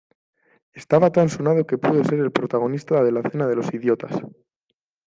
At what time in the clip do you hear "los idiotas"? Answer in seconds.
3.57-4.15